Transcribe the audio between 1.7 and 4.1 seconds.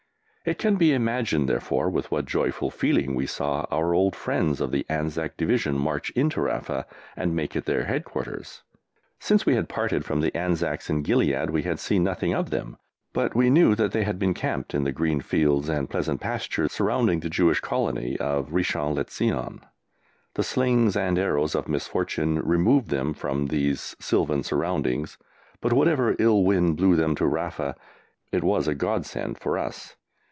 with what joyful feelings we saw our